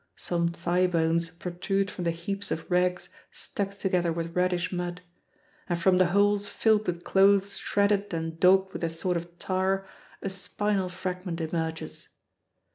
Some 0.17 0.47
thigh 0.47 0.87
bones 0.87 1.29
protrude 1.29 1.91
from 1.91 2.05
the 2.05 2.09
heaps 2.09 2.49
of 2.49 2.71
rags 2.71 3.09
stuck 3.31 3.77
together 3.77 4.11
with 4.11 4.35
reddish 4.35 4.71
mud; 4.71 5.01
and 5.69 5.77
from 5.79 5.99
the 5.99 6.07
holes 6.07 6.47
filled 6.47 6.87
with 6.87 7.03
clothes 7.03 7.55
shredded 7.57 8.11
and 8.11 8.39
daubed 8.39 8.73
with 8.73 8.83
a 8.83 8.89
sort 8.89 9.15
of 9.15 9.37
tar, 9.37 9.87
a 10.23 10.29
spinal 10.31 10.89
fragment 10.89 11.39
emerges. 11.39 12.09